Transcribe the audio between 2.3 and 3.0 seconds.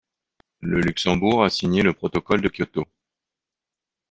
de Kyoto.